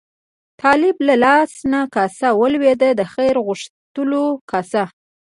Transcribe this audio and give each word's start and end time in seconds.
د 0.03 0.03
طالب 0.61 0.95
له 1.07 1.15
لاس 1.25 1.51
نه 1.73 1.81
کاسه 1.95 2.29
ولوېده، 2.39 2.89
د 2.99 3.01
خیر 3.13 3.35
غوښتلو 3.45 4.23
کاسه. 4.51 4.83